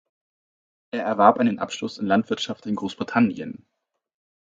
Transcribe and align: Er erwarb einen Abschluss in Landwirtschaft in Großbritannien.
Er 0.91 1.03
erwarb 1.03 1.37
einen 1.37 1.59
Abschluss 1.59 1.99
in 1.99 2.07
Landwirtschaft 2.07 2.65
in 2.65 2.73
Großbritannien. 2.75 3.67